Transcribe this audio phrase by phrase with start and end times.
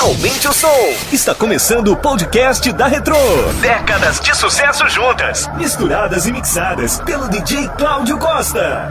[0.00, 0.94] Aumente o som.
[1.12, 3.14] Está começando o podcast da Retro.
[3.60, 8.90] Décadas de sucesso juntas, misturadas e mixadas pelo DJ Cláudio Costa.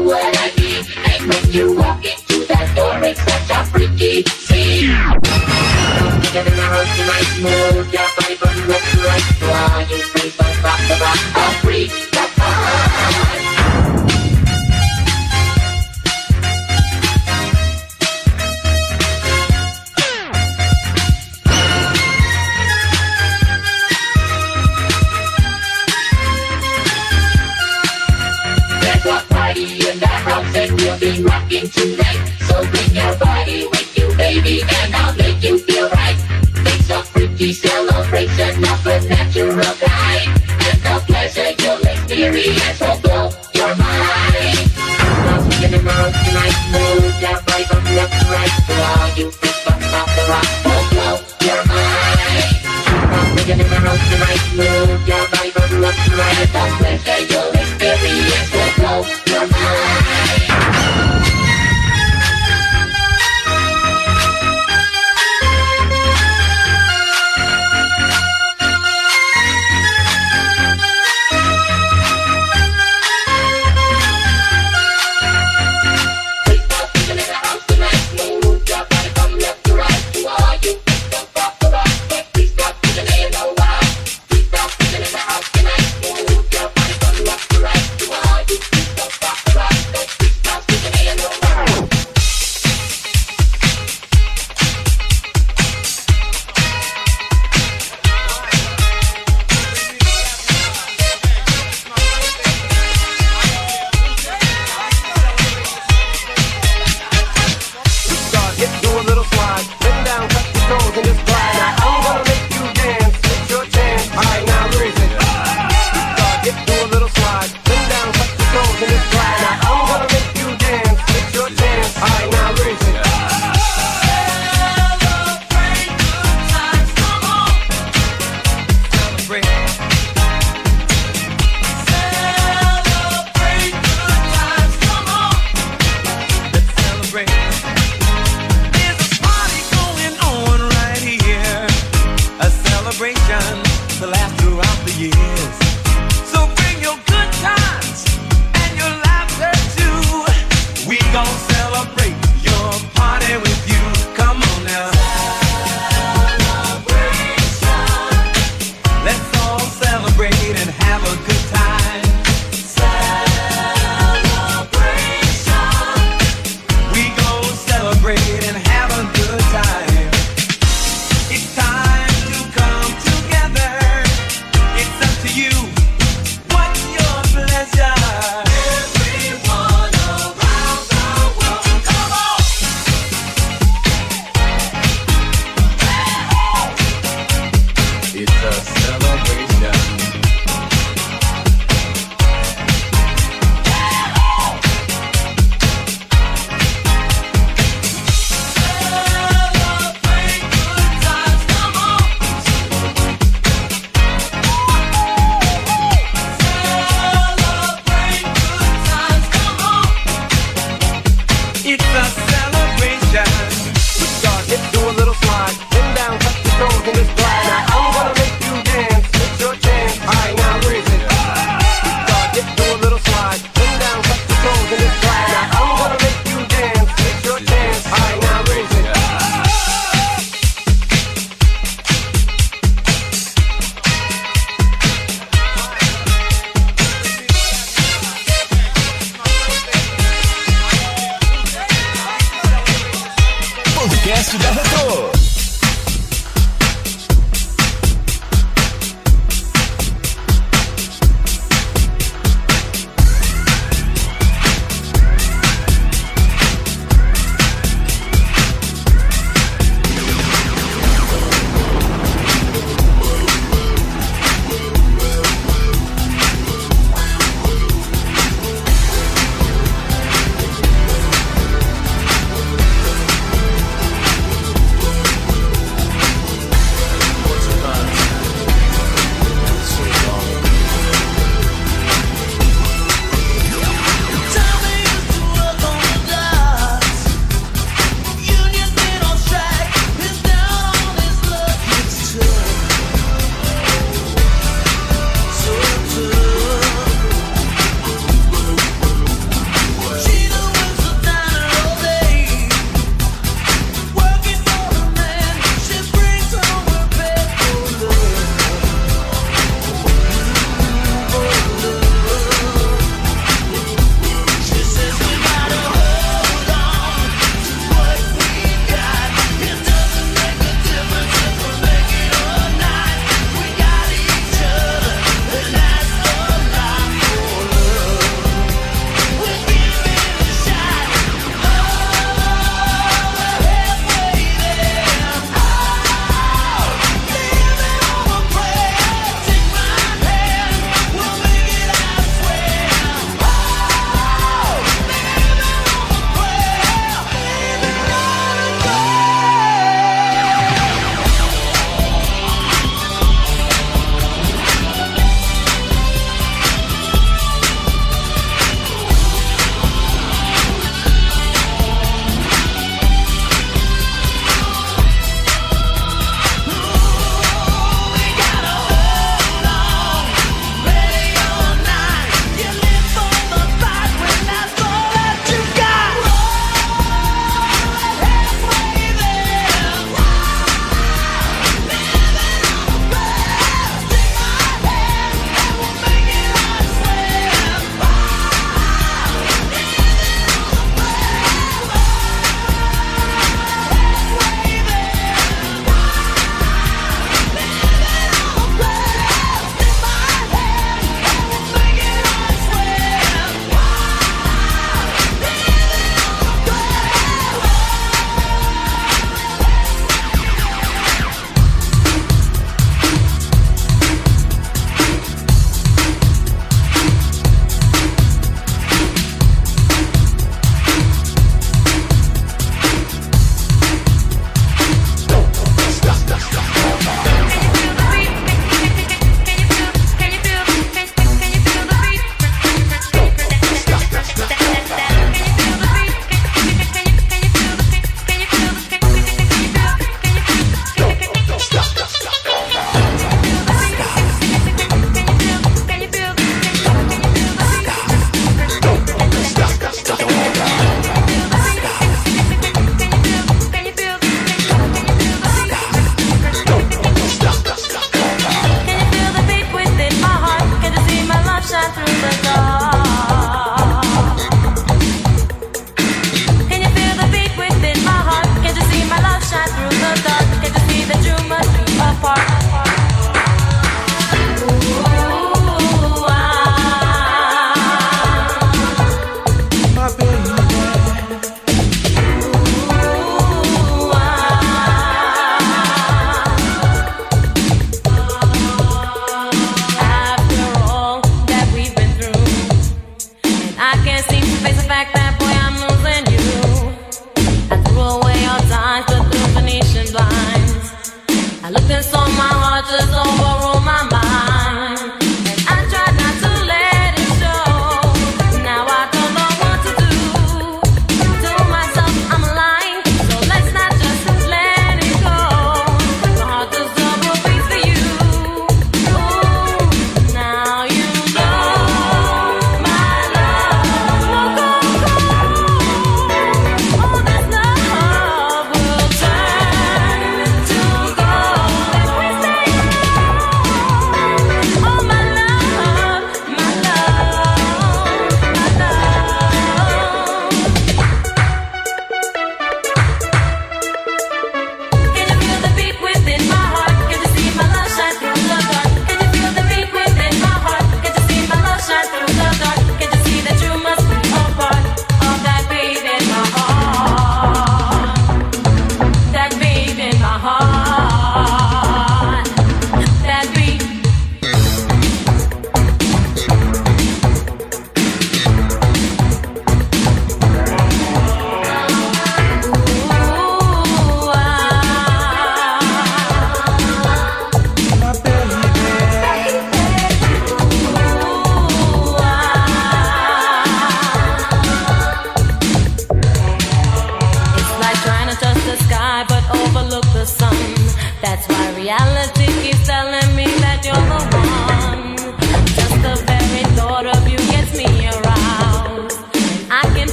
[0.00, 0.84] what I mean.
[1.04, 4.90] And when you walk into that door It's such a freaky scene.
[6.32, 10.96] Tonight Move your body, burn left to right Flying space, don't stop the
[11.36, 12.11] A freak.
[31.52, 32.32] talking tonight.
[32.48, 36.16] So bring your body with you, baby, and I'll make you feel right.
[36.64, 40.28] It's a freaky celebration of a natural kind.
[40.64, 44.58] And the pleasure you'll experience will blow your mind.
[45.02, 48.54] I'm rocking and round tonight, move that right from left to right.
[48.66, 51.14] For all you freaks from off the rock, will blow
[51.46, 52.52] your mind.
[52.96, 56.48] I'm rocking the round tonight, move that right from left to right.
[56.52, 57.21] The pleasure